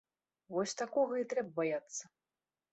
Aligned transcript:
Вось 0.55 0.73
такога 0.81 1.13
і 1.25 1.29
трэба 1.35 1.55
баяцца. 1.63 2.03